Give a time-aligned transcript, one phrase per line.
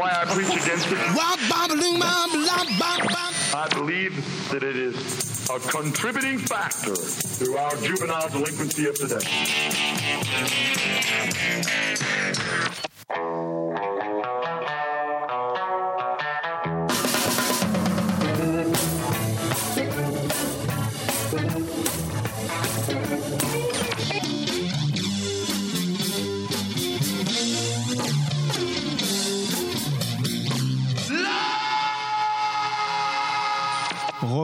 [0.00, 0.98] why I preach against it.
[3.54, 4.14] I believe
[4.50, 6.94] that it is a contributing factor
[7.44, 9.20] to our juvenile delinquency of today.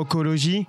[0.06, 0.68] Rocologie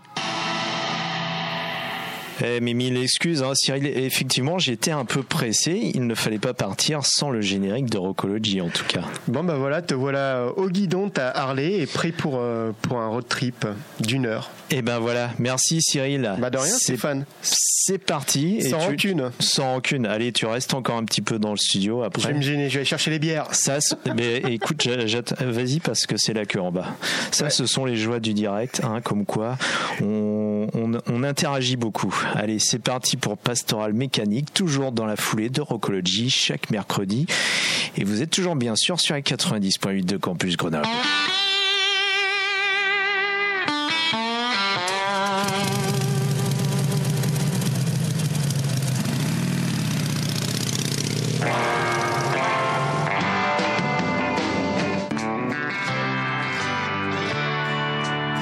[2.43, 3.85] Eh, mais mille excuses, hein, Cyril.
[3.87, 5.91] Effectivement, j'étais un peu pressé.
[5.93, 9.01] Il ne fallait pas partir sans le générique de Rocology, en tout cas.
[9.27, 13.07] Bon bah voilà, te voilà au guidon, t'as Harley et prêt pour, euh, pour un
[13.07, 13.65] road trip
[13.99, 14.51] d'une heure.
[14.69, 16.29] Et ben voilà, merci Cyril.
[16.39, 17.25] Bah de rien, Stéphane.
[17.41, 18.61] C'est parti.
[18.61, 18.75] Sans Et tu-
[19.13, 19.31] rancune.
[19.39, 20.05] Sans rancune.
[20.05, 22.27] Allez, tu restes encore un petit peu dans le studio Je après.
[22.27, 23.47] vais me gêner, je vais aller chercher les bières.
[23.53, 23.77] Ça,
[24.15, 24.85] mais écoute,
[25.39, 26.87] vas-y parce que c'est la queue en bas.
[27.31, 29.57] Ça, ce sont les joies du direct, hein, comme quoi
[30.01, 32.13] on, on- on interagit beaucoup.
[32.33, 37.25] Allez, c'est parti pour Pastoral Mécanique, toujours dans la foulée de Rockology, chaque mercredi.
[37.95, 40.87] Et vous êtes toujours bien sûr sur les 90.8 de Campus Grenoble.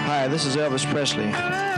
[0.08, 1.75] Hi, this is Elvis Presley.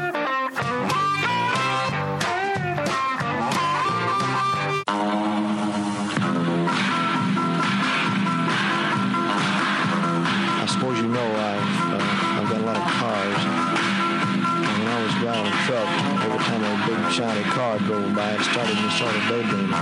[17.18, 19.74] Shiny car drove by, it started me sort of daydreaming.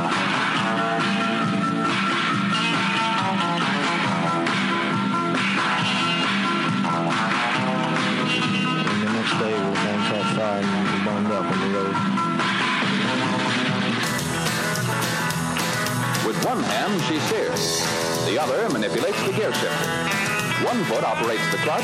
[8.79, 11.95] And the next day, the thing caught fire and we burned up on the road.
[16.25, 17.84] With one hand, she steers.
[18.28, 19.91] The other manipulates the gear shifter.
[20.63, 21.84] One foot operates the clutch,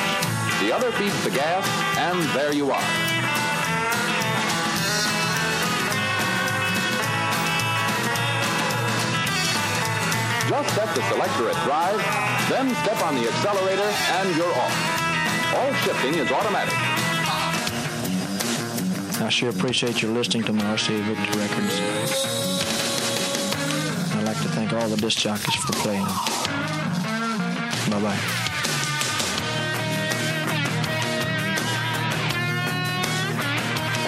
[0.62, 1.68] the other feeds the gas,
[1.98, 3.11] and there you are.
[10.76, 12.00] Set the selector at drive,
[12.50, 13.90] then step on the accelerator,
[14.20, 15.02] and you're off.
[15.56, 16.74] All shifting is automatic.
[19.22, 21.76] I sure appreciate your listening to my RCA Victor records.
[24.16, 26.16] I'd like to thank all the disc jockeys for playing them.
[27.92, 28.20] Bye bye.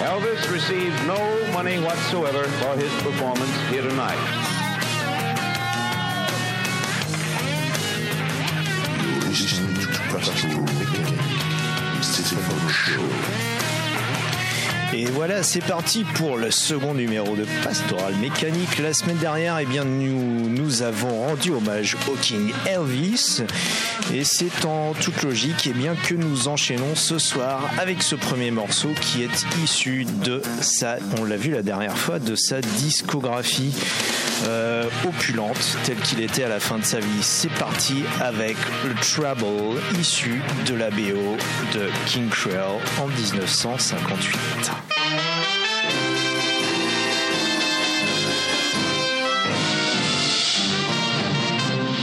[0.02, 4.43] Elvis received no money whatsoever for his performance here tonight.
[14.96, 18.78] Et voilà, c'est parti pour le second numéro de Pastoral Mécanique.
[18.78, 23.42] La semaine dernière, eh bien, nous, nous avons rendu hommage au King Elvis.
[24.12, 28.52] Et c'est en toute logique eh bien, que nous enchaînons ce soir avec ce premier
[28.52, 33.74] morceau qui est issu de sa, on l'a vu la dernière fois, de sa discographie
[34.46, 37.22] euh, opulente telle qu'il était à la fin de sa vie.
[37.22, 41.36] C'est parti avec le Trouble issu de la BO
[41.74, 44.38] de King Cruel en 1958.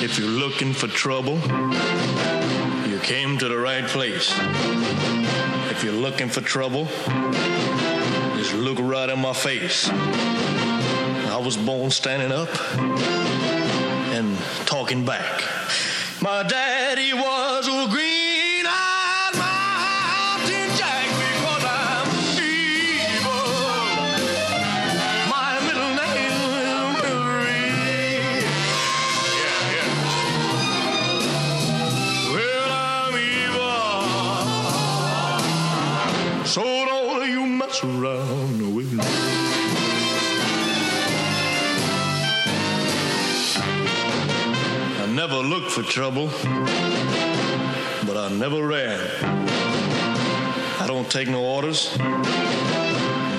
[0.04, 1.38] If you're looking for trouble,
[2.90, 4.34] you came to the right place.
[5.70, 6.88] If you're looking for trouble,
[8.36, 9.92] just look right in my face.
[11.42, 14.38] I was born standing up and
[14.68, 15.42] talking back.
[16.22, 17.92] My daddy was a
[45.72, 46.28] for trouble,
[48.06, 49.00] but I never ran.
[50.82, 51.98] I don't take no orders,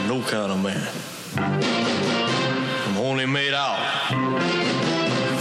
[0.08, 0.88] no kind of man.
[2.87, 3.76] I'm only made out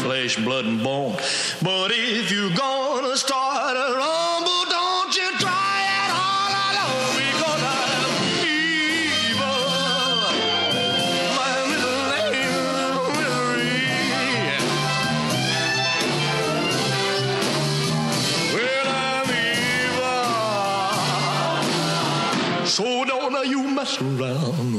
[0.01, 1.15] flesh, blood, and bone.
[1.61, 2.80] But if you're gonna
[23.97, 24.70] don't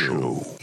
[0.00, 0.59] Show.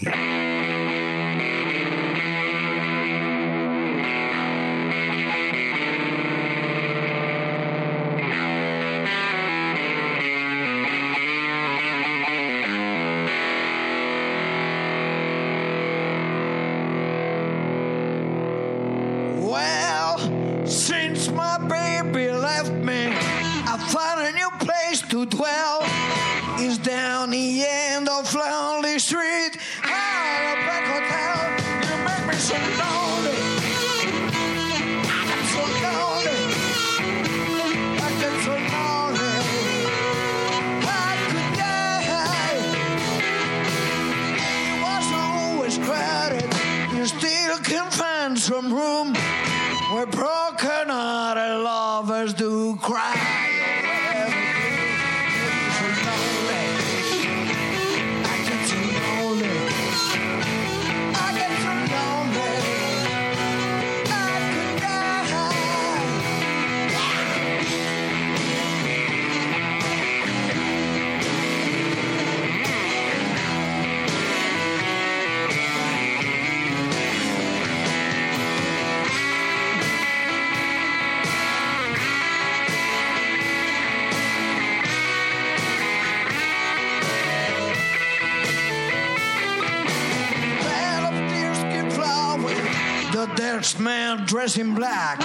[93.61, 95.19] Dead man dressed in black.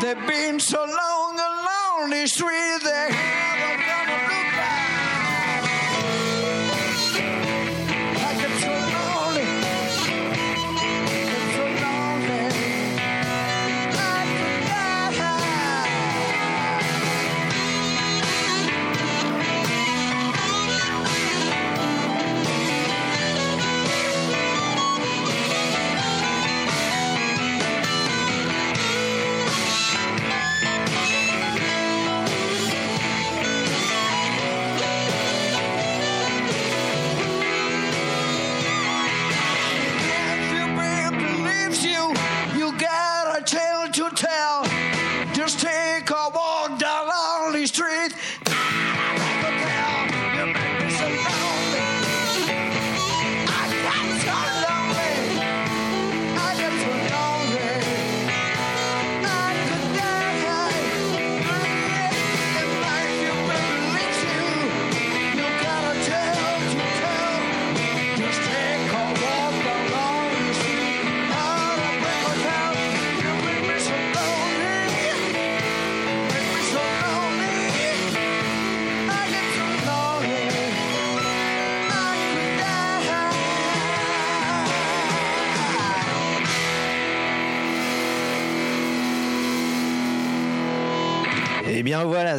[0.00, 2.83] They've been so long along the street,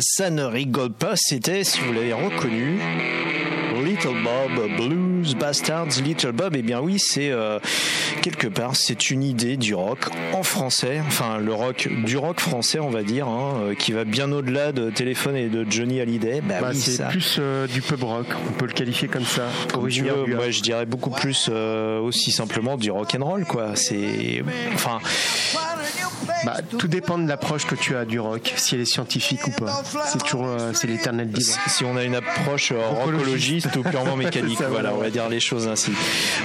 [0.01, 2.79] ça ne rigole pas, c'était, si vous l'avez reconnu,
[3.83, 4.69] Little Bob,
[5.25, 7.57] Blues Bastards, Little Bob, eh bien oui, c'est euh,
[8.21, 12.77] quelque part, c'est une idée du rock en français, enfin le rock, du rock français
[12.79, 16.41] on va dire, hein, euh, qui va bien au-delà de Téléphone et de Johnny Hallyday.
[16.41, 17.05] Bah, Bah, oui, c'est ça.
[17.05, 19.47] plus euh, du pub rock, on peut le qualifier comme ça.
[19.73, 23.45] Comme tu veux, moi je dirais beaucoup plus euh, aussi simplement du rock and roll
[23.45, 23.75] quoi.
[23.75, 24.43] C'est
[24.75, 24.99] enfin
[26.45, 29.51] Bah, tout dépend de l'approche que tu as du rock, si elle est scientifique ou
[29.51, 29.81] pas.
[30.05, 31.61] C'est toujours euh, c'est l'éternel si, débat.
[31.67, 34.93] si on a une approche euh, rockologiste ou purement mécanique, voilà.
[34.93, 35.91] on va les choses ainsi.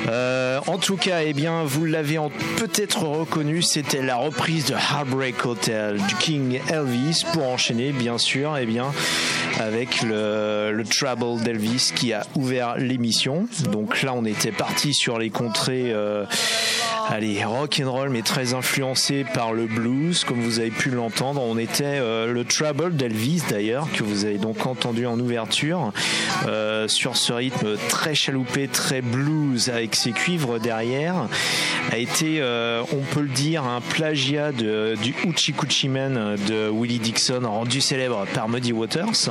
[0.08, 2.18] Euh, en tout cas, eh bien, vous l'avez
[2.56, 8.56] peut-être reconnu, c'était la reprise de Heartbreak Hotel du King Elvis pour enchaîner, bien sûr,
[8.56, 8.92] eh bien,
[9.60, 13.46] avec le, le Trouble d'Elvis qui a ouvert l'émission.
[13.70, 15.92] Donc là, on était parti sur les contrées.
[15.92, 16.24] euh,
[17.08, 21.42] Allez, rock and roll, mais très influencé par le blues, comme vous avez pu l'entendre.
[21.42, 25.92] On était euh, le Trouble d'Elvis d'ailleurs, que vous avez donc entendu en ouverture,
[26.46, 31.26] euh, sur ce rythme très chaloupé, très blues, avec ses cuivres derrière,
[31.90, 32.40] a été,
[32.92, 38.24] on peut le dire, un plagiat du Hoochie Coochie Man de Willie Dixon, rendu célèbre
[38.34, 39.30] par Muddy Waters.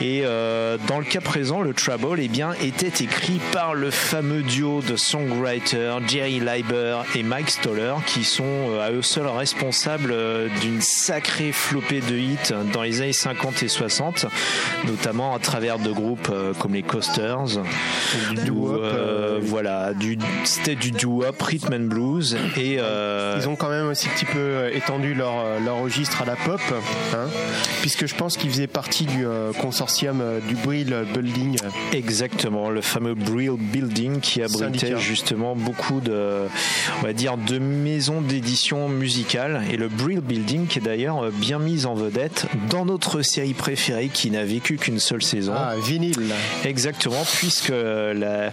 [0.00, 4.42] Et euh, dans le cas présent, le Trouble eh bien, était écrit par le fameux
[4.42, 10.10] duo de songwriters Jerry Leiber et Mike Stoller, qui sont euh, à eux seuls responsables
[10.12, 14.26] euh, d'une sacrée flopée de hits dans les années 50 et 60,
[14.86, 17.62] notamment à travers de groupes euh, comme les Coasters.
[18.44, 22.36] Du ou, euh, voilà, du, c'était du doo-wop, rhythm and blues.
[22.56, 26.24] Et, euh, Ils ont quand même aussi un petit peu étendu leur, leur registre à
[26.24, 26.60] la pop,
[27.14, 27.28] hein,
[27.80, 29.52] puisque je pense qu'ils faisaient partie du euh,
[29.84, 31.58] consortium euh, du Brill Building.
[31.92, 34.96] Exactement, le fameux Brill Building qui abritait Syndicat.
[34.96, 36.46] justement beaucoup de,
[37.00, 39.62] on va dire, de maisons d'édition musicale.
[39.70, 44.08] Et le Brill Building qui est d'ailleurs bien mis en vedette dans notre série préférée
[44.08, 45.52] qui n'a vécu qu'une seule saison.
[45.54, 46.32] Ah, vinyle.
[46.64, 48.50] Exactement, puisque la...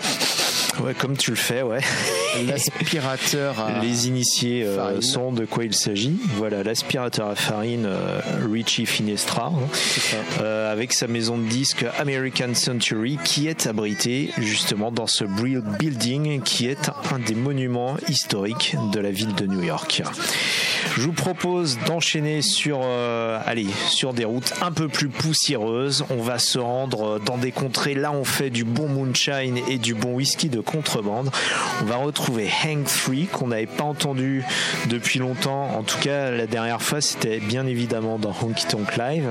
[0.79, 1.81] Ouais, comme tu le fais, ouais.
[2.47, 6.17] L'aspirateur à Les initiés euh, sont de quoi il s'agit.
[6.37, 8.19] Voilà, l'aspirateur à farine euh,
[8.51, 14.91] Richie Finestra, hein, euh, avec sa maison de disques American Century, qui est abritée justement
[14.91, 19.61] dans ce Brill Building, qui est un des monuments historiques de la ville de New
[19.61, 20.01] York.
[20.95, 26.05] Je vous propose d'enchaîner sur, euh, allez, sur des routes un peu plus poussiéreuses.
[26.09, 27.93] On va se rendre dans des contrées.
[27.93, 31.31] Là, on fait du bon moonshine et du bon whisky de contrebande.
[31.81, 34.43] On va retrouver Hank 3 qu'on n'avait pas entendu
[34.89, 35.69] depuis longtemps.
[35.77, 39.29] En tout cas, la dernière fois, c'était bien évidemment dans Honky Tonk Live.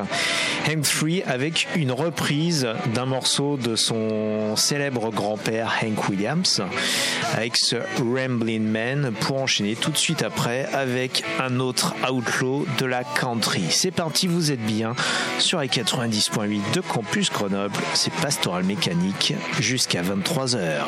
[0.69, 6.63] Hank 3 avec une reprise d'un morceau de son célèbre grand-père Hank Williams
[7.35, 12.85] avec ce Ramblin' Man pour enchaîner tout de suite après avec un autre outlaw de
[12.85, 13.65] la country.
[13.71, 14.95] C'est parti, vous êtes bien
[15.39, 17.77] sur les 90.8 de Campus Grenoble.
[17.95, 20.85] C'est Pastoral Mécanique jusqu'à 23h.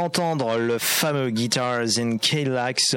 [0.00, 2.96] D'entendre le fameux Guitars in K-Lax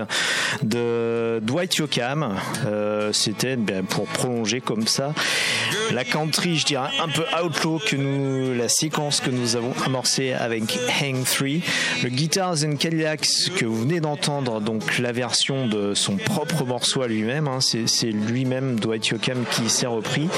[0.61, 2.37] de Dwight Yoakam.
[2.65, 5.13] Euh, C'était ben, pour prolonger comme ça
[5.91, 10.33] la country, je dirais un peu outlaw que nous, la séquence que nous avons amorcée
[10.33, 10.63] avec
[11.01, 11.47] Hang 3.
[12.03, 17.01] Le Guitars in K-Lax que vous venez d'entendre, donc la version de son propre morceau
[17.01, 20.29] à lui-même, hein, c'est lui-même Dwight Yoakam qui s'est repris,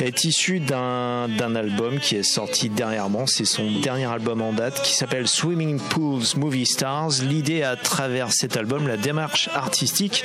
[0.00, 3.26] est issu d'un d'un album qui est sorti dernièrement.
[3.26, 7.22] C'est son dernier album en date qui s'appelle Swimming Pools Movie Stars.
[7.22, 10.24] L'idée à travers cet album, la démarche artistique,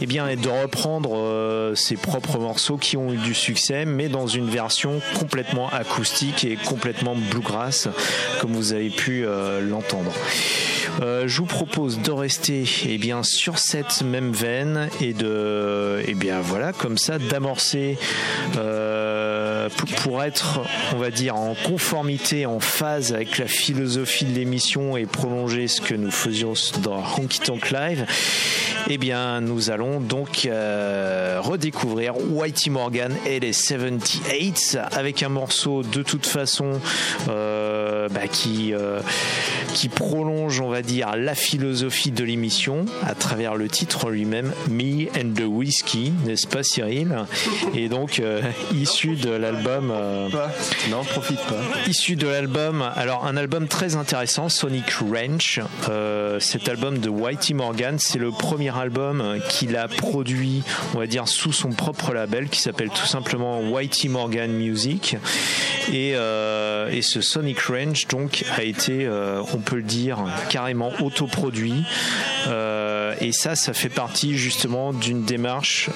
[0.00, 4.08] eh bien, est de reprendre euh, ses propres morceaux qui ont eu du succès, mais
[4.12, 7.88] dans une version complètement acoustique et complètement bluegrass,
[8.40, 10.12] comme vous avez pu euh, l'entendre.
[11.00, 16.14] Euh, je vous propose de rester eh bien, sur cette même veine et de, eh
[16.14, 17.98] bien, voilà, comme ça, d'amorcer
[18.56, 19.21] euh,
[19.68, 20.60] pour- pour être,
[20.94, 25.80] on va dire, en conformité, en phase avec la philosophie de l'émission et prolonger ce
[25.80, 28.06] que nous faisions dans Honky Tonk Live.
[28.88, 35.82] Eh bien, nous allons donc euh, redécouvrir Whitey Morgan et les 78 avec un morceau
[35.82, 36.80] de toute façon
[37.28, 39.00] euh, bah, qui, euh,
[39.72, 45.08] qui prolonge, on va dire, la philosophie de l'émission à travers le titre lui-même, Me
[45.18, 47.16] and the Whiskey, n'est-ce pas Cyril?
[47.74, 48.40] Et donc, euh,
[48.74, 49.90] issu de l'album...
[49.90, 50.28] euh,
[50.90, 51.60] non, profite pas.
[51.88, 55.60] Issu de l'album, alors un album très intéressant, Sonic Ranch.
[55.88, 60.62] Euh, cet album de Whitey Morgan, c'est le premier album qu'il a produit,
[60.94, 65.16] on va dire, sous son propre label qui s'appelle tout simplement Whitey Morgan Music.
[65.92, 70.18] Et, euh, et ce Sonic Ranch, donc, a été, euh, peut le dire,
[70.50, 71.84] carrément autoproduit.
[72.48, 75.90] Euh, et ça, ça fait partie justement d'une démarche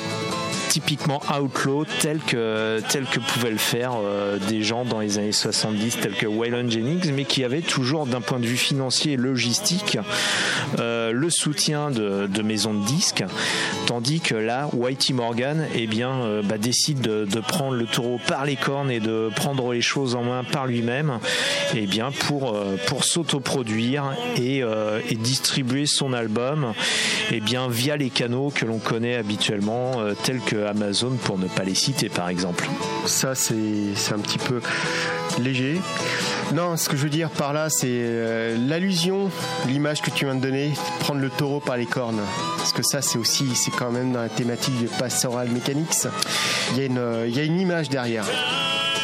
[0.68, 2.80] typiquement outlaw tel que
[3.32, 7.24] pouvaient le faire euh, des gens dans les années 70 tels que Waylon Jennings mais
[7.24, 9.96] qui avaient toujours d'un point de vue financier et logistique
[10.78, 13.24] euh, le soutien de, de maisons de disques
[13.86, 18.44] tandis que là Whitey Morgan eh bien euh, bah, décide de, prendre le taureau par
[18.44, 21.20] les cornes et de prendre les choses en main par lui-même
[21.74, 26.72] eh bien pour euh, pour s'autoproduire euh, et distribuer son album
[27.32, 31.46] eh bien via les canaux que l'on connaît habituellement euh, tels que Amazon pour ne
[31.46, 32.68] pas les citer par exemple.
[33.06, 34.60] Ça, c'est un petit peu
[35.38, 35.80] léger.
[36.54, 39.30] Non, ce que je veux dire par là, c'est euh, l'allusion,
[39.66, 42.20] l'image que tu viens de donner, prendre le taureau par les cornes.
[42.56, 46.06] Parce que ça, c'est aussi, c'est quand même dans la thématique de Pastoral Mechanics.
[46.72, 48.24] Il y a une, euh, il y a une image derrière.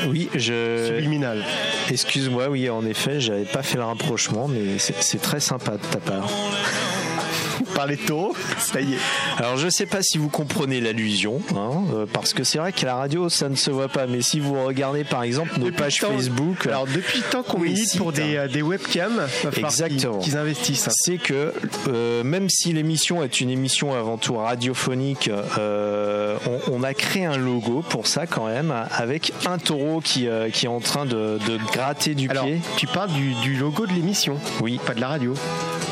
[0.07, 0.87] Oui, je.
[0.87, 1.45] Subliminal.
[1.91, 5.87] Excuse-moi, oui, en effet, j'avais pas fait le rapprochement, mais c'est c'est très sympa de
[5.91, 6.29] ta part.
[7.74, 8.98] Parler de taureau, ça y est.
[9.38, 12.87] Alors je sais pas si vous comprenez l'allusion, hein, euh, parce que c'est vrai qu'à
[12.87, 15.98] la radio ça ne se voit pas, mais si vous regardez par exemple nos pages
[15.98, 20.18] temps- Facebook, Alors depuis le temps qu'on milite pour des, euh, des webcams, qu'ils- Exactement.
[20.18, 20.88] qu'ils investissent.
[20.88, 20.92] hein.
[20.94, 21.52] c'est que
[21.88, 26.37] euh, même si l'émission est une émission avant tout radiophonique, euh,
[26.68, 30.50] on, on a créé un logo pour ça quand même, avec un taureau qui, euh,
[30.50, 32.61] qui est en train de, de gratter du Alors, pied.
[32.76, 35.35] tu parles du, du logo de l'émission, Oui, pas de la radio.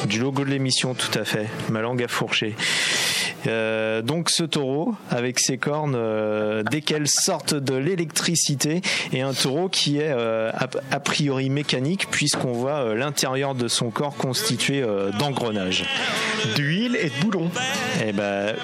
[0.07, 1.47] du logo de l'émission, tout à fait.
[1.71, 2.55] Ma langue a fourché.
[3.47, 9.33] Euh, donc ce taureau avec ses cornes euh, dès qu'elles sortent de l'électricité et un
[9.33, 14.85] taureau qui est euh, a, a priori mécanique puisqu'on voit l'intérieur de son corps constitué
[15.19, 15.85] d'engrenages.
[16.57, 17.51] D'huile et de boulons.
[18.07, 18.55] Eh ben,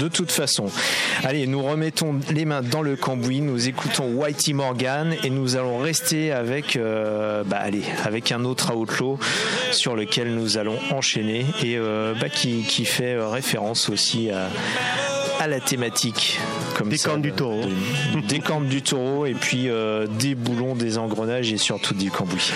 [0.00, 0.66] de toute façon.
[1.24, 5.78] Allez, nous remettons les mains dans le cambouis, nous écoutons Whitey Morgan et nous allons
[5.78, 9.18] rester avec, bah, allez, avec un autre outlaw
[9.70, 14.48] sur lequel nous allons enchaîner et bah, qui, qui fait référence aussi à,
[15.38, 16.38] à la thématique.
[16.76, 17.62] Comme Des ça, cornes de- du taureau.
[18.14, 22.10] de- des cornes du taureau et puis euh, des boulons, des engrenages et surtout du
[22.10, 22.52] cambouis.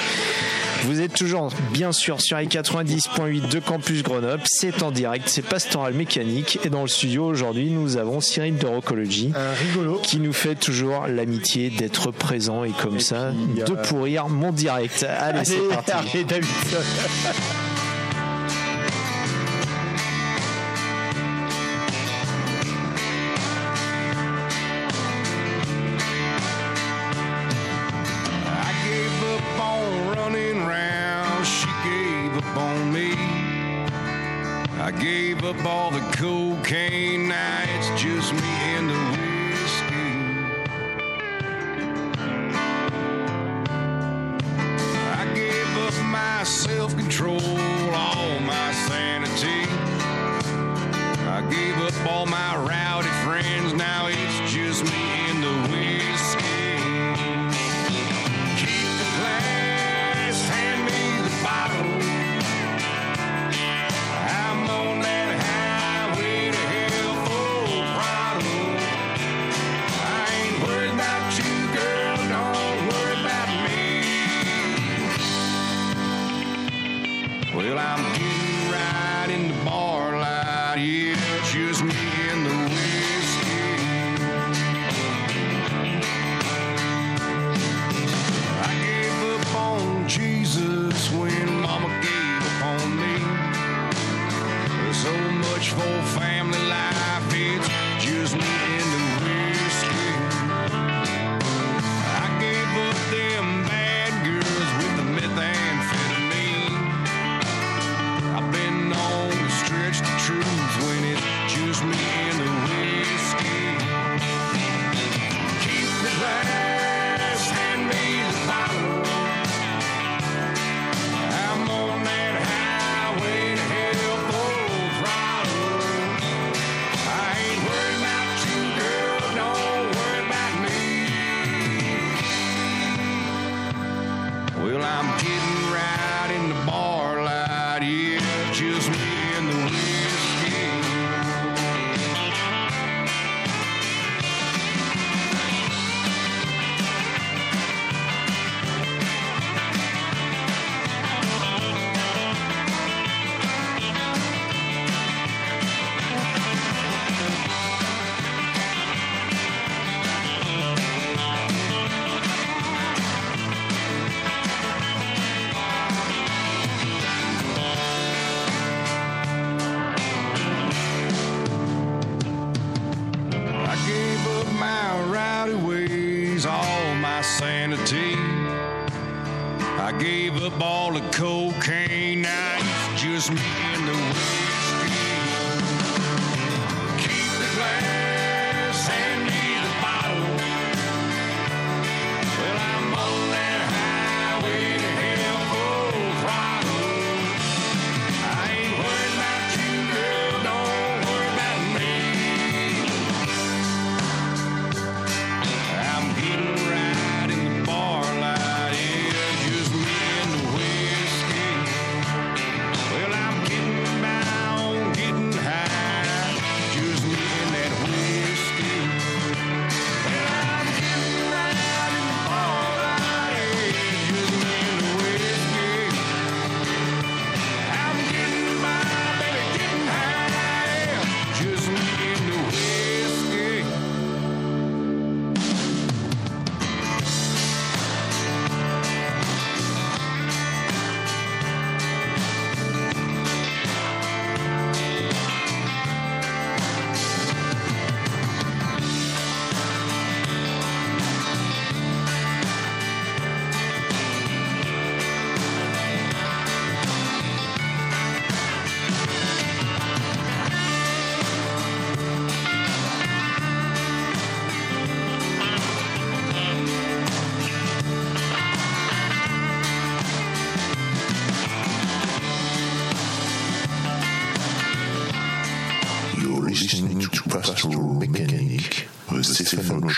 [0.85, 5.41] Vous êtes toujours bien sûr sur les 90.8 de Campus Grenoble, c'est en direct, c'est
[5.41, 9.99] Pastoral Mécanique et dans le studio aujourd'hui nous avons Cyril de Rocology Un rigolo.
[10.03, 14.53] qui nous fait toujours l'amitié d'être présent et comme ça puis, euh, de pourrir mon
[14.53, 15.07] direct.
[15.21, 15.93] Allez, c'est parti.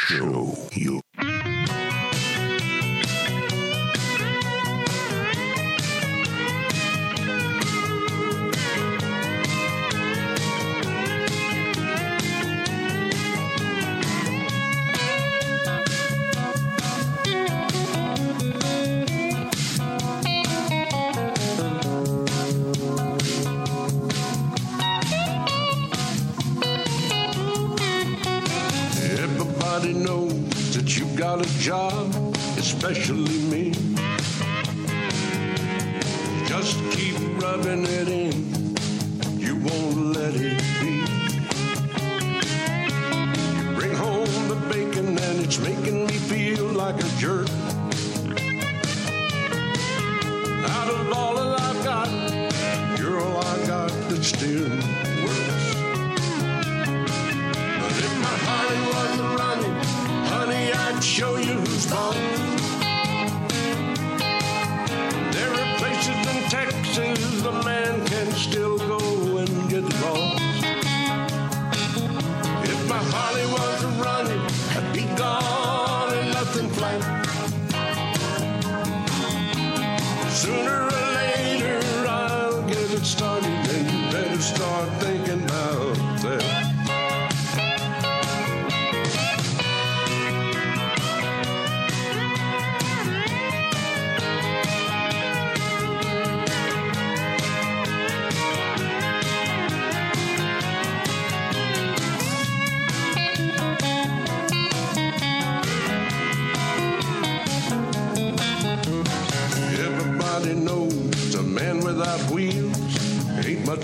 [0.07, 1.06] show you.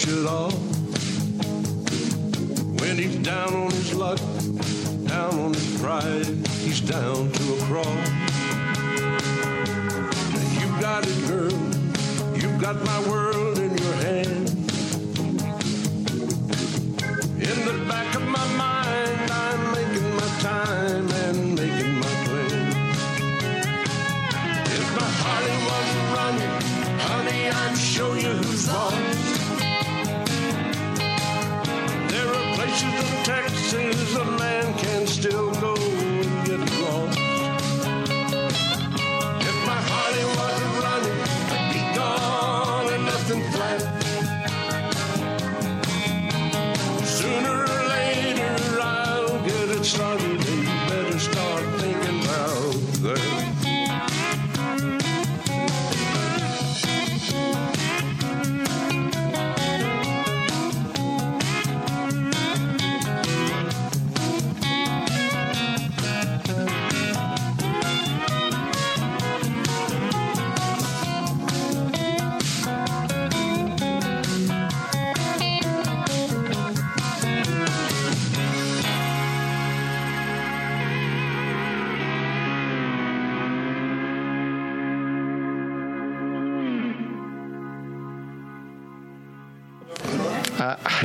[0.06, 0.52] much at.
[2.80, 4.18] When he's down on his luck,
[5.06, 6.26] down on his pride,
[6.60, 7.84] he's down to a crawl.
[10.32, 11.52] Now you got it, girl.
[12.36, 13.41] You got my world.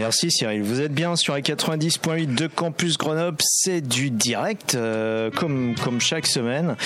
[0.07, 0.63] Merci Cyril.
[0.63, 3.35] Vous êtes bien sur les 90.8 de Campus Grenoble.
[3.41, 6.77] C'est du direct, euh, comme, comme chaque semaine.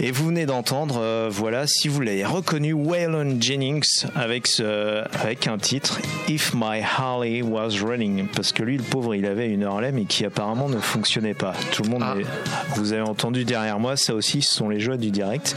[0.00, 5.46] Et vous venez d'entendre, euh, voilà, si vous l'avez reconnu, Waylon Jennings avec, ce, avec
[5.48, 8.26] un titre If My Harley Was Running.
[8.34, 11.52] Parce que lui, le pauvre, il avait une Harley, mais qui apparemment ne fonctionnait pas.
[11.72, 12.14] Tout le monde, Ah.
[12.18, 15.54] est- vous avez entendu derrière moi, ça aussi, ce sont les joies du direct.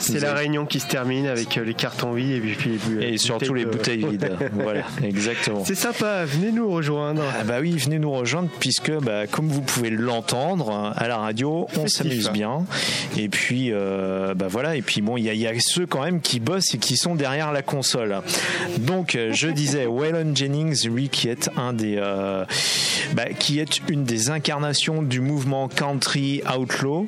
[0.00, 3.04] C'est la avez- réunion qui se termine avec euh, les cartons vides et puis, puis,
[3.04, 4.32] Et surtout les bouteilles vides.
[4.54, 5.64] voilà, exactement.
[5.64, 7.22] C'est sympa, venez nous rejoindre.
[7.38, 11.66] Ah bah oui, venez nous rejoindre puisque bah, comme vous pouvez l'entendre à la radio,
[11.76, 12.64] on s'amuse bien.
[13.16, 15.86] Et puis euh, bah voilà, et puis bon, il y, a- il y a ceux
[15.86, 18.16] quand même qui bossent et qui sont derrière la console.
[18.78, 22.44] Donc euh, je disais Waylon Jennings, lui qui est un des euh,
[23.14, 27.06] bah, qui est une des incarnations du mouvement country outlaw.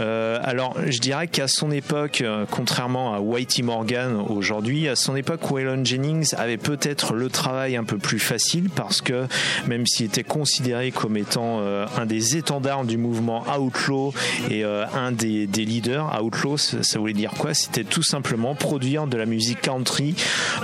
[0.00, 5.50] Euh, alors je dirais qu'à son époque, contrairement à Whitey Morgan aujourd'hui, à son époque,
[5.50, 9.26] Waylon Jennings avait peut-être le travail un peu plus facile parce que
[9.66, 14.12] même s'il était considéré comme étant euh, un des étendards du mouvement outlaw
[14.50, 17.54] et euh, un des, leaders, outlaw, ça, voulait dire quoi?
[17.54, 20.14] C'était tout simplement produire de la musique country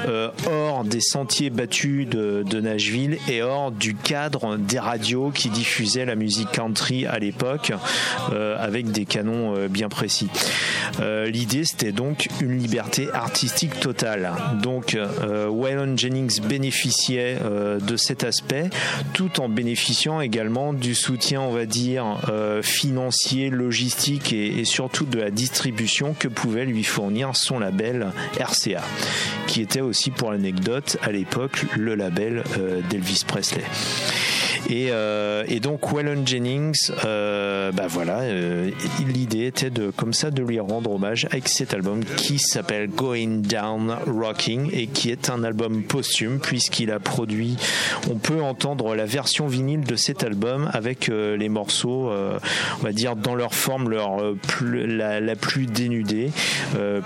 [0.07, 5.51] euh, hors des sentiers battus de, de Nashville et hors du cadre des radios qui
[5.51, 7.73] diffusaient la musique country à l'époque
[8.59, 10.29] avec des canons bien précis.
[11.01, 14.33] L'idée c'était donc une liberté artistique totale.
[14.63, 14.97] Donc
[15.51, 17.39] Waylon Jennings bénéficiait
[17.81, 18.71] de cet aspect
[19.13, 25.19] tout en bénéficiant également du soutien, on va dire, euh, financier, logistique et, surtout de
[25.19, 28.83] la distribution que pouvait lui fournir son label RCA,
[29.47, 33.65] qui était aussi pour l'anecdote à l'époque le label euh, d'Elvis Presley.
[34.69, 38.71] Et, euh, et donc Waylon Jennings, euh, bah voilà, euh,
[39.07, 39.93] l'idée était de
[40.43, 45.45] lui rendre hommage avec cet album qui s'appelle Going Down Rocking et qui est un
[45.45, 47.57] album posthume puisqu'il a produit.
[48.11, 53.17] On peut entendre la version vinyle de cet album avec les morceaux, on va dire
[53.17, 56.31] dans leur forme la, plus dénudée,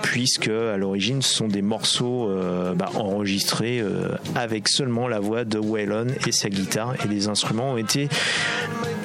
[0.03, 2.31] puisque à l'origine ce sont des morceaux
[2.77, 3.83] bah, enregistrés
[4.35, 8.09] avec seulement la voix de Waylon et sa guitare et les instruments ont été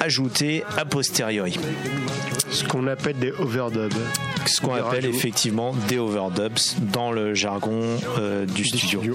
[0.00, 1.58] ajoutés a posteriori.
[2.50, 3.92] Ce qu'on appelle des overdubs.
[4.46, 6.58] Ce qu'on appelle effectivement des overdubs
[6.92, 7.80] dans le jargon
[8.18, 9.14] euh, du studio.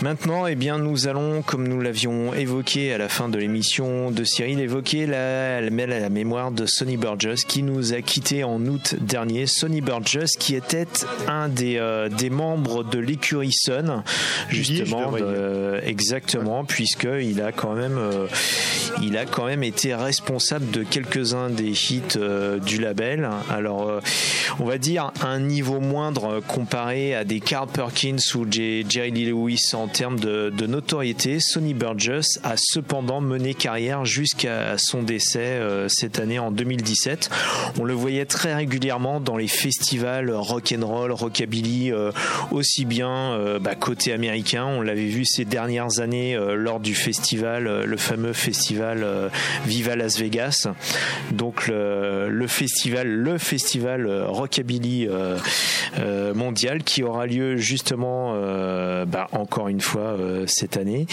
[0.00, 4.22] Maintenant, eh bien, nous allons, comme nous l'avions évoqué à la fin de l'émission de
[4.22, 8.94] Cyril, évoquer la, la, la mémoire de Sonny Burgess qui nous a quittés en août
[9.00, 9.46] dernier.
[9.46, 10.86] Sonny Burgess qui était
[11.26, 14.04] un des, euh, des membres de l'écurie Sun,
[14.50, 18.28] justement, de- exactement, puisque il a quand même, euh,
[19.02, 23.28] il a quand même été responsable de quelques-uns des hits euh, du label.
[23.50, 24.00] Alors, euh,
[24.60, 29.10] on va dire un niveau moindre euh, comparé à des Carl Perkins ou J- Jerry
[29.10, 31.38] Lee Lewis en termes de, notoriété.
[31.40, 37.30] Sonny Burgess a cependant mené carrière jusqu'à son décès euh, cette année en 2017.
[37.78, 42.12] On le voyait très régulièrement dans les festivals rock and roll, rockabilly, euh,
[42.50, 44.66] aussi bien euh, bah, côté américain.
[44.66, 49.06] On l'avait vu ces dernières années lors du festival, le fameux festival
[49.66, 50.68] Viva Las Vegas.
[51.32, 55.08] Donc le, festival, le festival rockabilly
[56.34, 58.34] mondial qui aura lieu justement,
[59.06, 61.06] bah, encore une fois euh, cette année.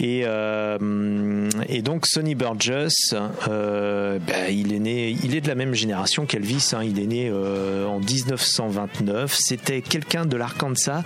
[0.00, 3.14] Et, euh, et donc Sonny Burgess,
[3.48, 6.72] euh, bah, il est né, il est de la même génération qu'Elvis.
[6.72, 6.82] hein.
[6.84, 9.34] il est né en 1929.
[9.34, 11.02] C'était quelqu'un de l'Arkansas.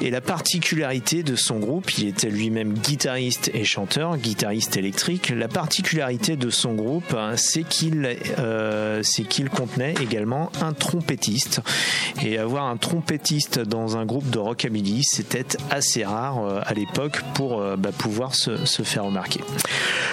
[0.00, 5.32] Et la particularité de son groupe, il était lui-même guitariste et chanteur, guitariste électrique.
[5.36, 11.60] La particularité de son groupe, hein, c'est qu'il euh, qu'il contenait également un trompettiste.
[12.24, 17.22] Et avoir un trompettiste dans un groupe de rockabilly, c'était assez rare euh, à l'époque
[17.34, 19.40] pour euh, bah, pouvoir se, faire remarquer.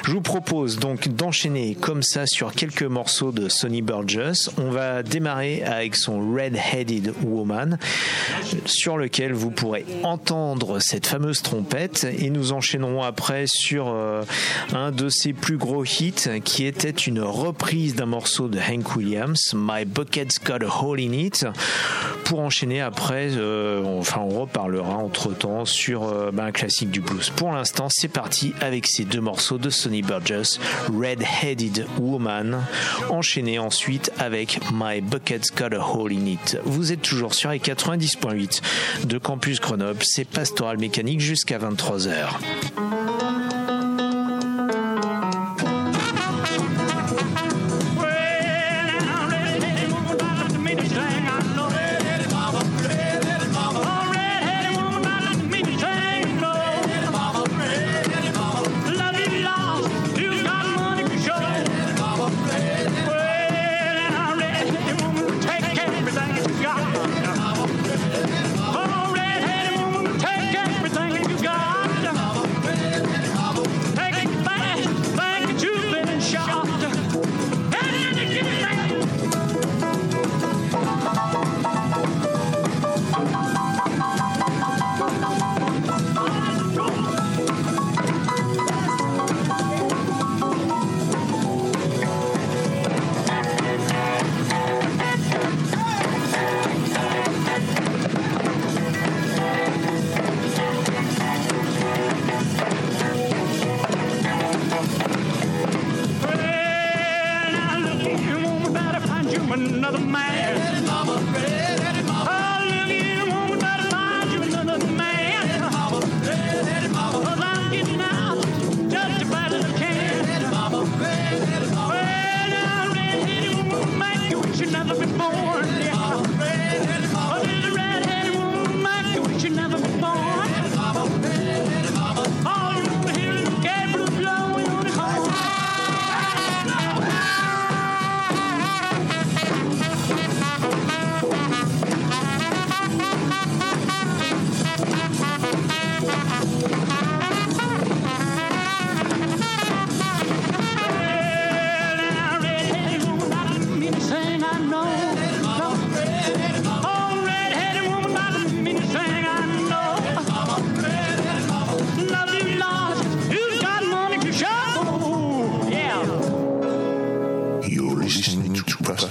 [0.06, 4.50] Je vous propose donc d'enchaîner comme ça sur quelques morceaux de Sonny Burgess.
[4.58, 7.78] On va démarrer avec son Red-Headed Woman,
[8.66, 14.24] sur lequel vous pourrez entendre cette fameuse trompette, et nous enchaînerons après sur euh,
[14.74, 19.54] un de ses plus gros hits, qui était une reprise d'un morceau de Hank Williams,
[19.56, 21.46] My Bucket's Got a Hole in It,
[22.24, 23.30] pour enchaîner après,
[23.86, 27.30] enfin on reparlera entre temps sur euh, bah, un classique du blues.
[27.36, 30.60] Pour l'instant, c'est parti avec ces deux morceaux de Sonny Burgess,
[30.94, 32.64] Red-Headed Woman,
[33.10, 36.60] enchaîné ensuite avec My Bucket's Got a Hole in It.
[36.66, 38.62] Vous êtes toujours sur les 90.8
[39.06, 42.87] de Campus Grenoble, c'est Pastoral Mécanique jusqu'à 23h.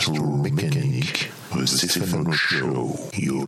[0.07, 2.97] To Pastoral Mechanic, the Stefano Show.
[3.13, 3.47] You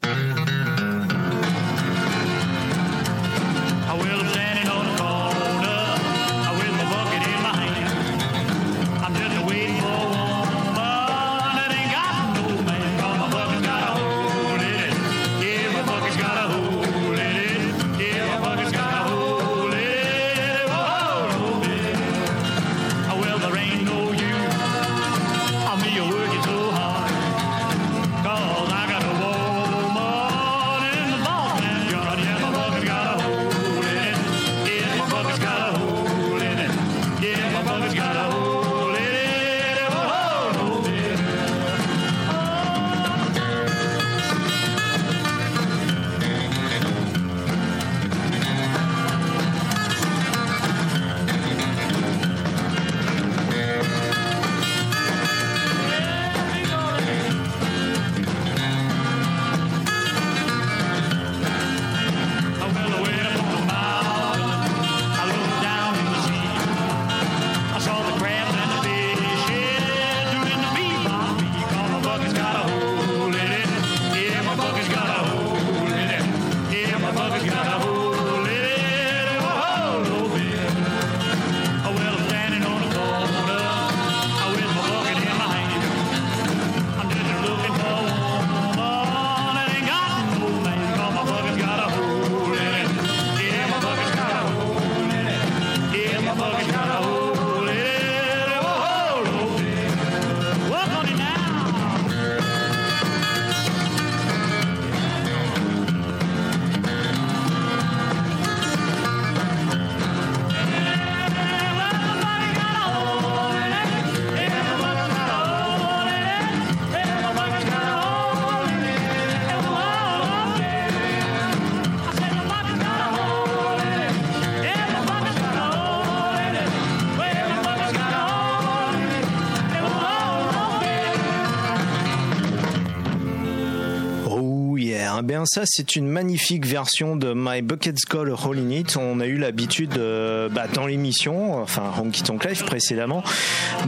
[135.28, 138.96] bien ça c'est une magnifique version de My Bucket's Got a Hole in It.
[138.96, 143.22] On a eu l'habitude euh, bah, dans l'émission, enfin Honky Tonk Live précédemment,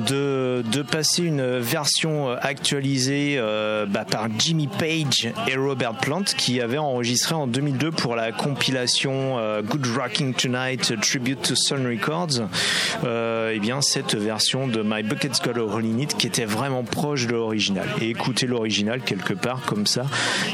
[0.07, 6.25] de, de passer une version euh, actualisée euh, bah, par Jimmy Page et Robert Plant
[6.25, 12.43] qui avaient enregistré en 2002 pour la compilation Good Rocking Tonight Tribute to Sun Records.
[13.05, 16.45] Euh, eh bien cette version de My Bucket's Got a Hole in It qui était
[16.45, 17.89] vraiment proche de l'original.
[18.03, 20.05] Et écouter l'original quelque part comme ça,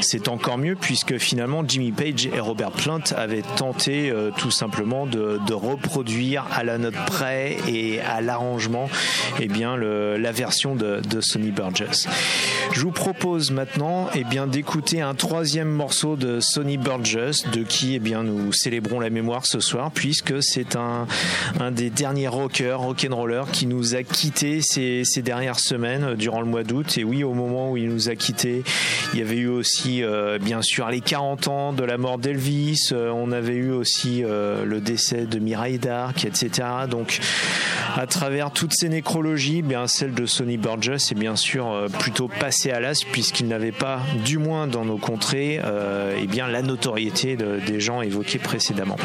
[0.01, 5.05] c'est encore mieux puisque finalement Jimmy Page et Robert Plant avaient tenté euh, tout simplement
[5.05, 8.89] de, reproduire à la note près et à l'arrangement
[9.39, 12.07] eh bien la version de, de Sonny Burgess.
[12.73, 17.95] Je vous propose maintenant eh bien d'écouter un troisième morceau de Sonny Burgess de qui
[17.95, 21.07] eh bien nous célébrons la mémoire ce soir puisque c'est un,
[21.59, 26.63] un des derniers rockers, rock'n'rollers qui nous a quittés ces, dernières semaines durant le mois
[26.63, 28.63] d'août et oui au moment où il nous a quittés
[29.13, 32.89] il y avait eu aussi euh, bien sûr les 40 ans de la mort d'Elvis
[32.91, 37.19] euh, on avait eu aussi euh, le décès de Mireille Dark etc donc
[37.95, 42.27] à travers toutes ces nécrologies bien celle de Sonny Burgess est bien sûr euh, plutôt
[42.27, 46.61] passée à l'as puisqu'il n'avait pas du moins dans nos contrées euh, eh bien la
[46.61, 48.97] notoriété de- des gens évoqués précédemment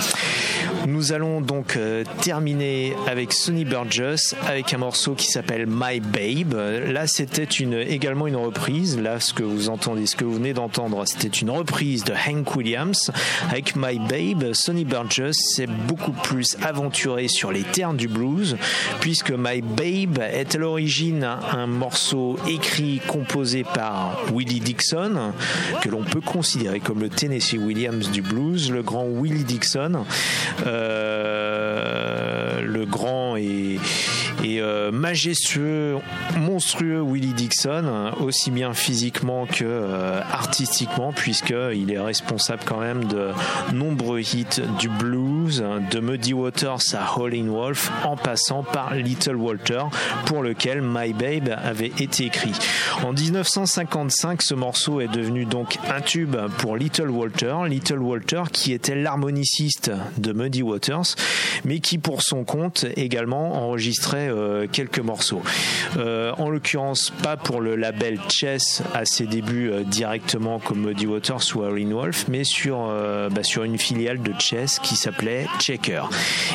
[0.87, 1.79] nous allons donc
[2.23, 6.55] terminer avec Sonny Burgess avec un morceau qui s'appelle My Babe.
[6.89, 8.99] Là, c'était une, également une reprise.
[8.99, 12.55] Là, ce que vous entendez, ce que vous venez d'entendre, c'était une reprise de Hank
[12.57, 13.11] Williams
[13.51, 14.53] avec My Babe.
[14.53, 18.57] Sonny Burgess s'est beaucoup plus aventuré sur les terres du blues
[19.01, 25.33] puisque My Babe est à l'origine un morceau écrit, composé par Willie Dixon,
[25.81, 30.05] que l'on peut considérer comme le Tennessee Williams du blues, le grand Willie Dixon,
[30.67, 33.79] euh, le grand et,
[34.43, 35.99] et, euh, majestueux,
[36.37, 43.31] monstrueux Willie Dixon, aussi bien physiquement que euh, artistiquement, puisqu'il est responsable quand même de
[43.73, 49.83] nombreux hits du blues, de Muddy Waters à Howlin' Wolf, en passant par Little Walter,
[50.27, 52.53] pour lequel My Babe avait été écrit.
[53.03, 57.55] En 1955, ce morceau est devenu donc un tube pour Little Walter.
[57.69, 61.15] Little Walter qui était l'harmoniciste de Muddy Waters,
[61.65, 65.43] mais qui pour son compte également enregistrait euh, quelques morceaux.
[65.99, 71.07] Euh, en l'occurrence, pas pour le label Chess à ses débuts euh, directement comme Muddy
[71.07, 72.79] Waters ou Howlin' Wolf, mais sur,
[73.31, 76.03] bah, sur une filiale de Chess qui s'appelait Checker,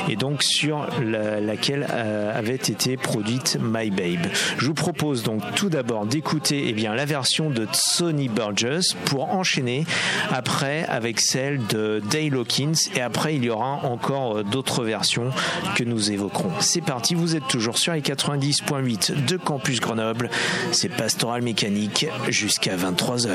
[0.09, 4.27] et donc sur la- laquelle avait été produite My Babe.
[4.57, 9.29] Je vous propose donc tout d'abord d'écouter eh bien, la version de Sonny Burgess pour
[9.33, 9.85] enchaîner
[10.31, 15.29] après avec celle de Dale Hawkins et après il y aura encore d'autres versions
[15.75, 16.51] que nous évoquerons.
[16.59, 20.29] C'est parti, vous êtes toujours sur les 90.8 de Campus Grenoble.
[20.71, 23.27] C'est Pastoral Mécanique jusqu'à 23h.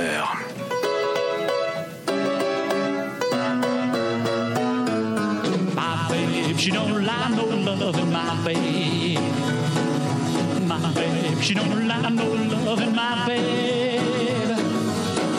[5.74, 9.18] My babe, she don't lie no love in my babe.
[10.66, 12.24] My babe, she don't lie no
[12.64, 14.00] love in my babe.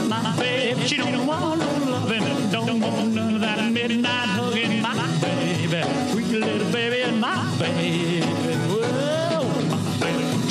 [0.08, 4.82] My babe, she don't want no loving, don't want none of that midnight hugging.
[4.82, 8.13] My baby, sweet little baby, my baby.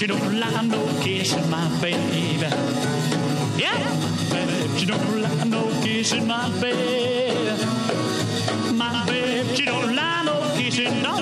[0.02, 2.48] She don't lie no kissing, my baby.
[3.56, 3.78] Yeah,
[4.32, 7.62] baby, she don't lie no kissing, my baby.
[8.74, 11.20] My babe, she don't lie no kissing, no.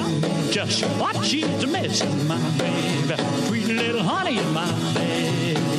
[0.50, 3.22] Just what she's missing, my baby.
[3.48, 5.69] Sweet little honey, my baby.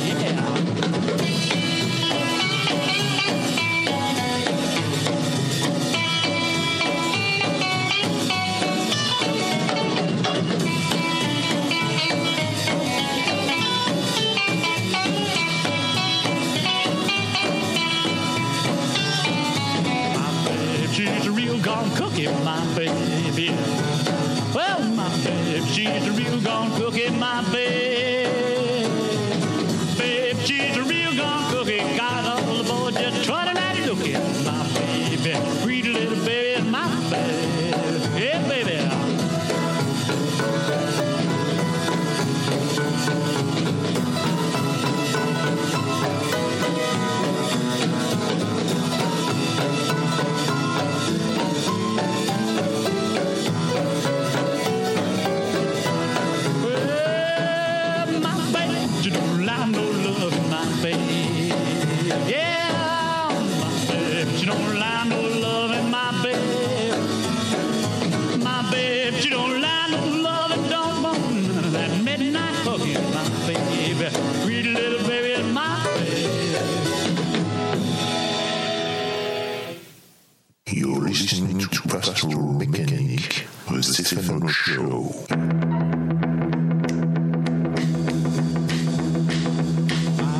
[84.64, 85.10] Show.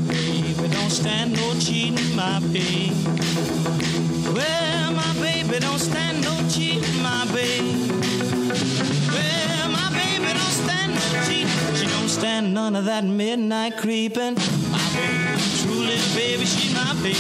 [0.07, 2.93] baby don't stand no cheating, my baby.
[4.33, 7.91] Well, my baby don't stand no cheating, my baby.
[9.11, 11.75] Well, my baby don't stand no cheating.
[11.75, 14.37] She don't stand none of that midnight creeping.
[14.71, 15.35] My baby,
[15.67, 17.19] little baby, she my baby.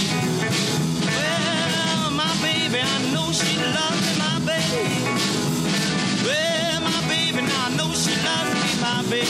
[1.04, 3.01] Well, my baby, I
[9.20, 9.28] Well,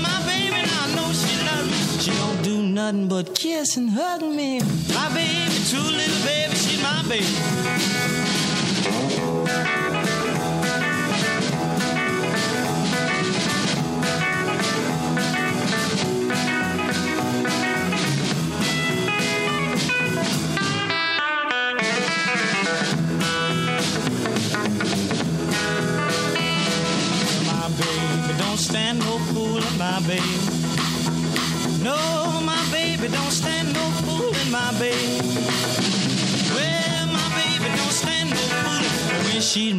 [0.00, 1.78] my baby, I know she loves me.
[2.00, 4.60] She don't do nothing but kiss and hug me.
[4.94, 7.26] My baby, true little baby, she's my baby.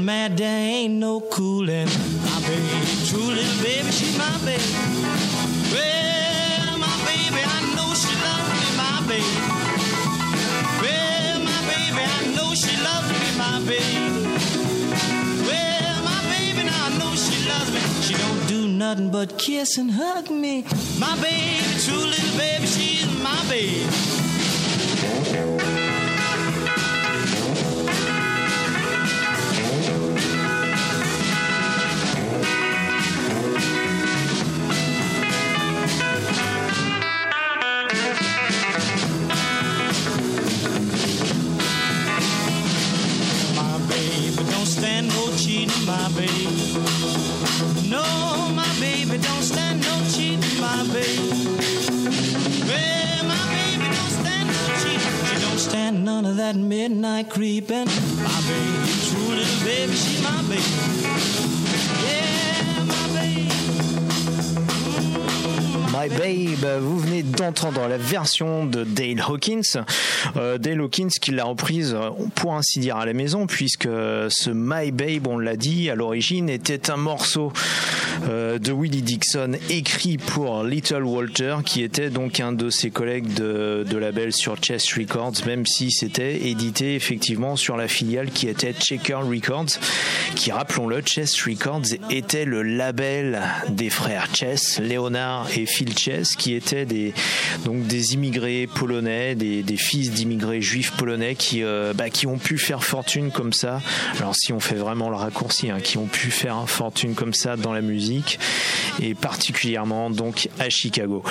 [0.07, 1.89] mad, there ain't no cooling.
[2.23, 4.71] My baby, true little baby, she my baby.
[5.75, 9.35] Well, my baby, I know she loves me, my baby.
[10.83, 14.07] Well, my baby, I know she loves me, my baby.
[15.49, 17.81] Well, my baby, now I know she loves me.
[18.05, 20.63] She don't do nothing but kiss and hug me.
[20.97, 23.83] My baby, true little baby, she's my baby.
[45.87, 46.47] My baby.
[47.89, 48.03] No,
[48.53, 51.29] my baby don't stand no cheating, my baby.
[52.67, 55.15] Well, my baby don't stand no cheating.
[55.25, 57.87] She don't stand none of that midnight creeping.
[58.21, 60.96] My baby, true little baby, she my baby.
[65.99, 69.83] My Babe, vous venez d'entendre la version de Dale Hawkins.
[70.35, 74.51] Euh, Dale Hawkins qui l'a reprise euh, pour ainsi dire à la maison puisque ce
[74.53, 77.51] My Babe, on l'a dit, à l'origine était un morceau
[78.27, 83.33] euh, de Willie Dixon écrit pour Little Walter qui était donc un de ses collègues
[83.33, 88.73] de, label sur Chess Records même si c'était édité effectivement sur la filiale qui était
[88.73, 89.79] Checker Records
[90.35, 96.53] qui rappelons-le Chess Records était le label des frères Chess, Leonard et Phil Chess qui
[96.53, 97.13] étaient des,
[97.65, 102.37] donc des immigrés polonais, des, des fils d'immigrés juifs polonais qui, euh, bah, qui ont
[102.37, 103.81] pu faire fortune comme ça.
[104.19, 107.55] Alors si on fait vraiment le raccourci, hein, qui ont pu faire fortune comme ça
[107.55, 108.06] dans la musique
[109.01, 111.23] et particulièrement donc à Chicago.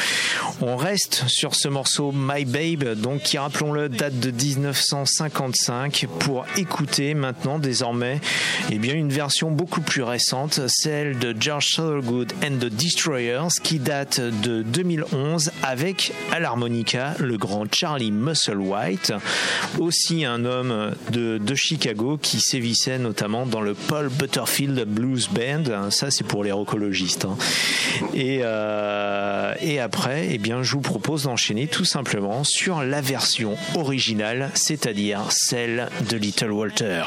[0.61, 7.14] On reste sur ce morceau My Babe, donc qui rappelons-le date de 1955 pour écouter
[7.14, 8.20] maintenant désormais
[8.70, 13.79] eh bien une version beaucoup plus récente, celle de George Thorogood and the Destroyers qui
[13.79, 19.12] date de 2011 avec à l'harmonica le grand Charlie Musselwhite,
[19.79, 25.91] aussi un homme de, de Chicago qui sévissait notamment dans le Paul Butterfield Blues Band,
[25.91, 26.53] ça c'est pour les
[27.25, 27.37] hein.
[28.14, 33.57] Et, euh, et après, eh bien, je vous propose d'enchaîner tout simplement sur la version
[33.75, 37.03] originale, c'est-à-dire celle de Little Walter.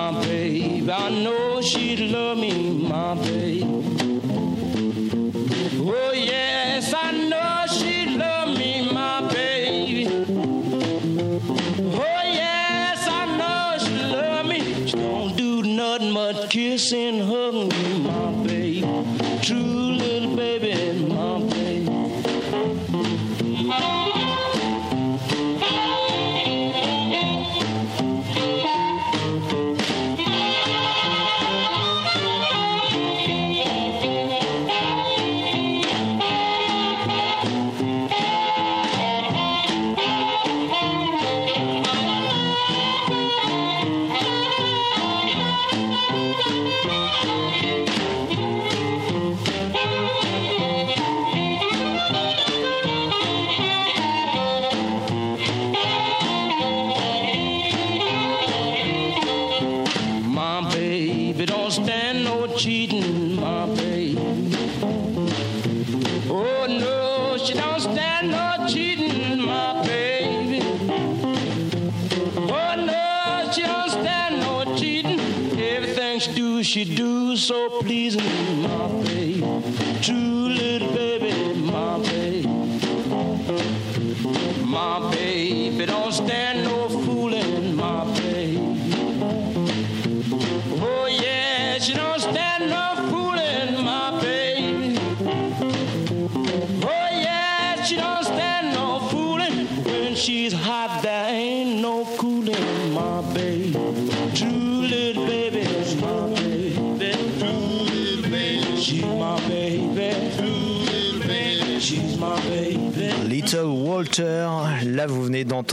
[0.00, 2.52] My baby, I know she'd love me,
[2.88, 3.62] my baby.
[5.78, 6.29] Oh yes,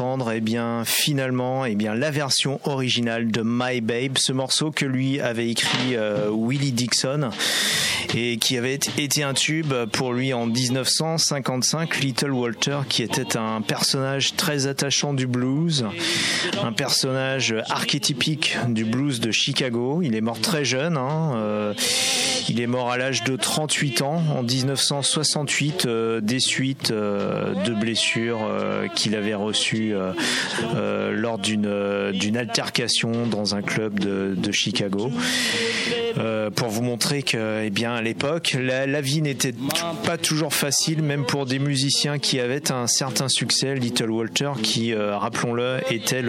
[0.07, 4.71] venez d'entendre eh bien finalement eh bien la version originale de My Babe, ce morceau
[4.71, 7.29] que lui avait écrit euh, Willie Dixon
[8.15, 13.61] et qui avait été un tube pour lui en 1955, Little Walter qui était un
[13.61, 15.85] personnage très attachant du blues,
[16.63, 20.01] un personnage archétypique du blues de Chicago.
[20.03, 21.73] Il est mort très jeune, hein, euh,
[22.49, 27.73] il est mort à l'âge de 38 ans en 1968 euh, des suites euh, de
[27.73, 28.39] blessures
[28.95, 29.93] qu'il avait reçues
[31.11, 35.11] lors d'une d'une altercation dans un club de Chicago.
[36.17, 39.53] Euh, pour vous montrer que, eh bien, à l'époque, la, vie n'était
[40.05, 43.75] pas toujours facile, même pour des musiciens qui avaient un certain succès.
[43.75, 46.23] Little Walter, qui, euh, rappelons-le, était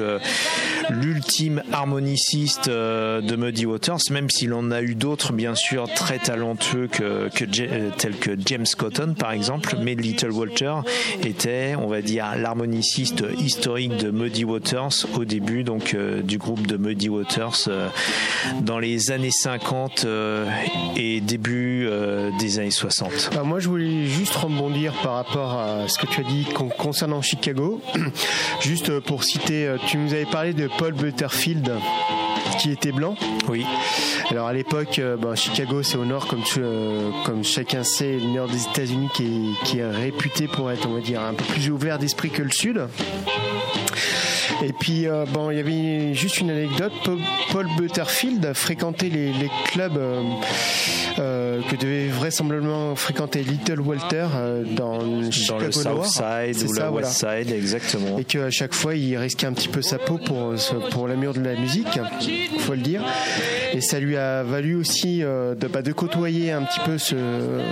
[0.90, 6.18] l'ultime harmoniciste euh, de Muddy Waters, même s'il en a eu d'autres, bien sûr, très
[6.18, 9.76] talentueux tels que James Cotton, par exemple.
[9.80, 10.74] Mais Little Walter
[11.22, 16.76] était, on va dire, l'harmoniciste historique de Muddy Waters au début, donc, du groupe de
[16.76, 17.68] Muddy Waters
[18.60, 20.46] dans les années 50 euh,
[20.96, 23.30] et début euh, des années 60.
[23.38, 26.68] Ah, moi, je voulais juste rebondir par rapport à ce que tu as dit con-
[26.76, 27.80] concernant Chicago.
[28.60, 31.70] Juste euh, pour citer, euh, tu nous avais parlé de Paul Butterfield
[32.58, 33.14] qui était blanc.
[33.48, 33.64] Oui.
[34.30, 38.14] Alors à l'époque, euh, ben, Chicago, c'est au nord, comme, tu- euh, comme chacun sait,
[38.18, 41.34] le nord des États-Unis qui est, qui est réputé pour être, on va dire, un
[41.34, 42.80] peu plus ouvert d'esprit que le sud.
[44.62, 46.92] Et puis, euh, bon, il y avait juste une anecdote.
[47.52, 50.22] Paul- Butterfield fréquentait les, les clubs euh,
[51.18, 54.26] euh, que devait vraisemblablement fréquenter Little Walter
[54.74, 55.72] dans, le South.
[55.72, 57.06] Side ou ça, voilà.
[57.06, 58.18] West Side, exactement.
[58.18, 60.54] Et qu'à chaque fois, il risquait un petit peu sa peau pour,
[60.90, 62.00] pour l'amour de la musique,
[62.60, 63.02] faut le dire.
[63.74, 67.16] Et ça lui a valu aussi de, bah, de côtoyer un petit peu ce,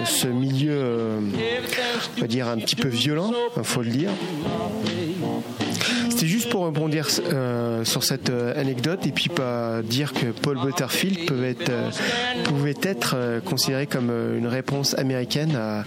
[0.05, 1.19] ce milieu,
[2.17, 3.33] on va dire, un petit peu violent,
[3.63, 4.11] faut le dire.
[6.47, 11.27] Juste pour rebondir euh, sur cette euh, anecdote et puis pas dire que Paul Butterfield
[11.27, 11.91] pouvait être, euh,
[12.45, 15.83] pouvait être considéré comme une réponse américaine à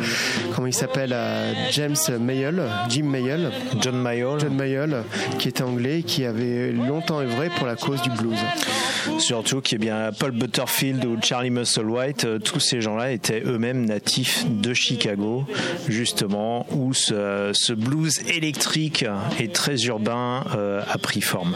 [0.53, 5.03] comment il s'appelle à James Mayall, Jim Mayall, John Mayall, John Mayall,
[5.38, 8.38] qui était anglais et qui avait longtemps œuvré pour la cause du blues.
[9.18, 14.74] Surtout a bien Paul Butterfield ou Charlie Musselwhite, tous ces gens-là étaient eux-mêmes natifs de
[14.74, 15.45] Chicago,
[15.88, 19.05] justement, où ce, ce blues électrique
[19.39, 21.53] et très urbain euh, a pris forme.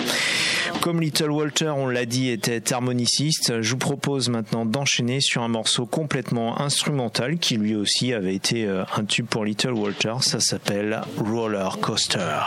[0.82, 5.48] Comme Little Walter, on l'a dit, était harmoniciste, je vous propose maintenant d'enchaîner sur un
[5.48, 10.16] morceau complètement instrumental qui lui aussi avait été euh, un tube pour Little Walter.
[10.22, 12.40] Ça s'appelle Roller Coaster.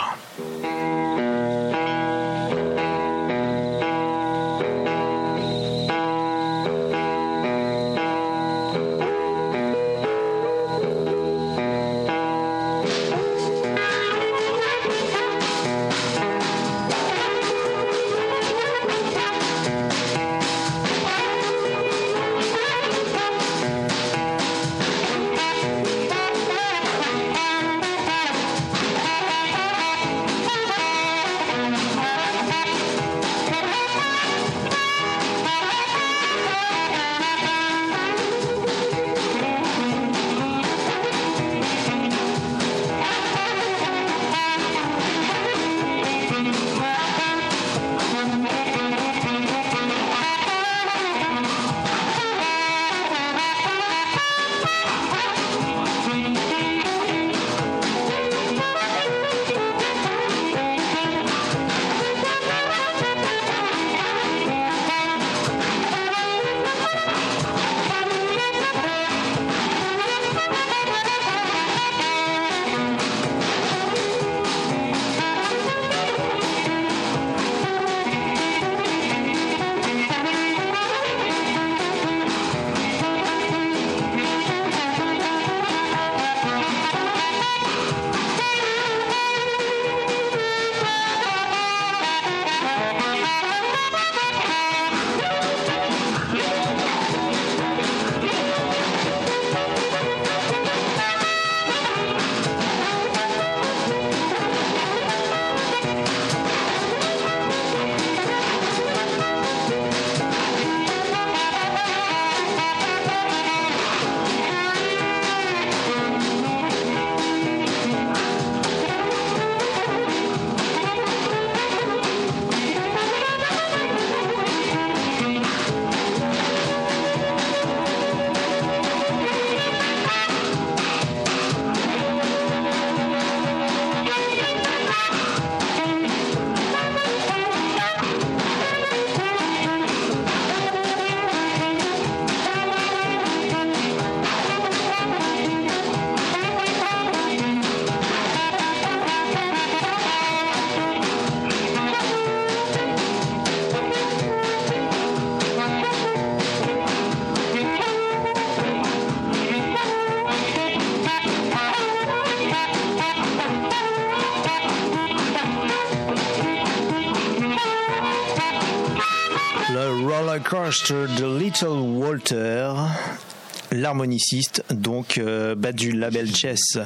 [170.67, 173.26] Roller coaster de Little Walter.
[173.73, 176.79] L'harmoniciste, donc euh, bas du label Chess.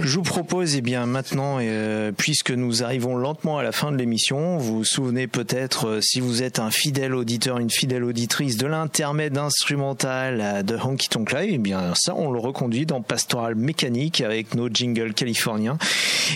[0.00, 3.96] Je vous propose, eh bien, maintenant, euh, puisque nous arrivons lentement à la fin de
[3.96, 8.56] l'émission, vous vous souvenez peut-être, euh, si vous êtes un fidèle auditeur, une fidèle auditrice
[8.56, 13.00] de l'intermède instrumental euh, de Honky Tonk Live, eh bien, ça, on le reconduit dans
[13.00, 15.78] Pastoral Mécanique avec nos jingles californiens.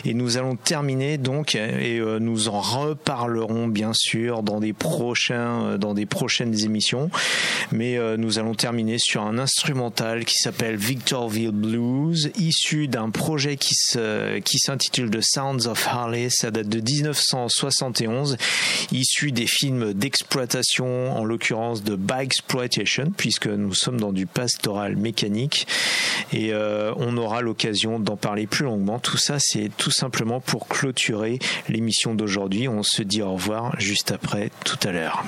[0.04, 5.92] Et nous allons terminer donc, et nous en reparlerons bien sûr dans des prochains, dans
[5.92, 7.10] des prochaines émissions.
[7.72, 13.74] Mais nous allons terminer sur un instrumental qui s'appelle Victorville Blues, issu d'un projet qui
[13.74, 16.28] se, qui s'intitule The Sounds of Harley.
[16.30, 18.36] Ça date de 1971,
[18.92, 24.96] issu des films d'exploitation, en l'occurrence de Bike Exploitation, puisque nous sommes dans du pastoral
[24.96, 25.66] mécanique.
[26.32, 28.98] Et euh, on aura l'occasion d'en parler plus longuement.
[28.98, 31.38] Tout ça, c'est tout simplement pour clôturer
[31.68, 32.68] l'émission d'aujourd'hui.
[32.68, 35.24] On se dit au revoir juste après, tout à l'heure.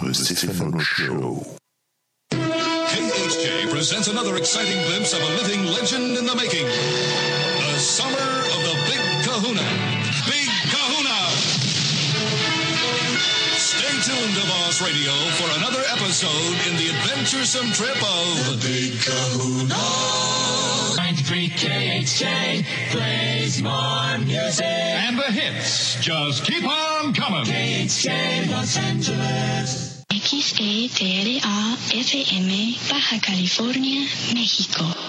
[0.00, 1.46] The Stefano Show.
[2.30, 6.66] KHJ presents another exciting glimpse of a living legend in the making.
[6.66, 9.66] The summer of the Big Kahuna.
[10.28, 11.18] Big Kahuna!
[13.56, 19.00] Stay tuned to Boss Radio for another episode in the adventuresome trip of The Big
[19.00, 20.95] Kahuna.
[21.06, 24.66] 93 KHJ plays more music.
[24.66, 27.44] And the hits just keep on coming.
[27.44, 30.04] KHJ Los Angeles.
[30.10, 31.38] XETRA
[31.92, 34.00] FM Baja California,
[34.34, 35.05] México.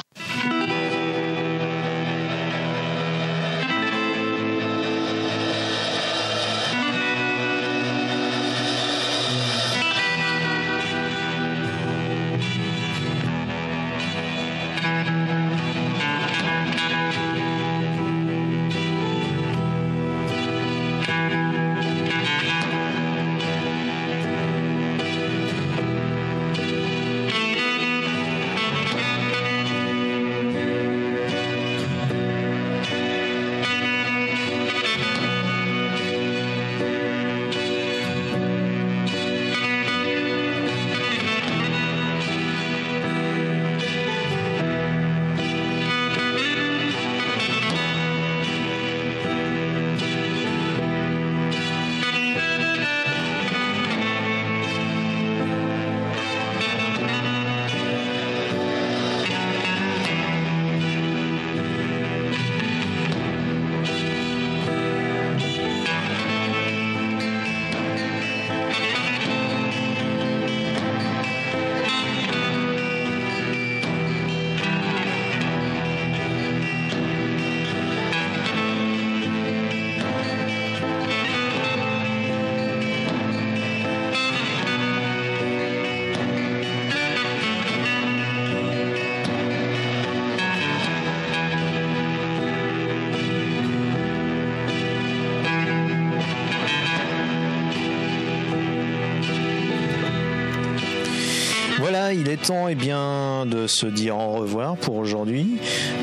[102.20, 105.58] Il est temps eh bien, de se dire au revoir pour aujourd'hui.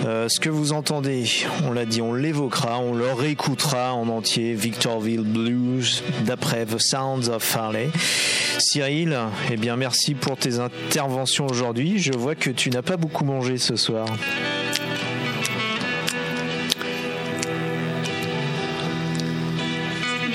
[0.07, 1.25] Euh, ce que vous entendez,
[1.67, 4.55] on l'a dit, on l'évoquera, on le réécoutera en entier.
[4.55, 7.91] Victorville Blues, d'après The Sounds of Farley.
[8.59, 9.17] Cyril,
[9.51, 11.99] eh bien, merci pour tes interventions aujourd'hui.
[11.99, 14.07] Je vois que tu n'as pas beaucoup mangé ce soir.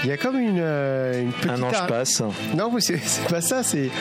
[0.09, 1.51] Il y a comme une, euh, une petite.
[1.51, 2.23] Un ange passe.
[2.57, 2.99] Non, c'est
[3.29, 3.91] pas ça, c'est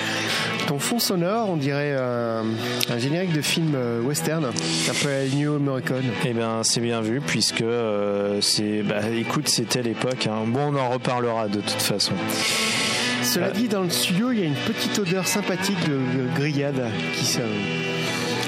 [0.67, 2.45] ton fond sonore, on dirait un,
[2.89, 6.07] un générique de film euh, western, un peu à New Morricone.
[6.25, 10.27] Eh bien, c'est bien vu puisque euh, c'est, bah, écoute, c'était l'époque.
[10.29, 10.45] hein.
[10.47, 12.15] Bon, on en reparlera de toute façon.
[13.23, 16.87] Cela dit, dans le studio, il y a une petite odeur sympathique de, de grillade
[17.19, 17.41] qui se.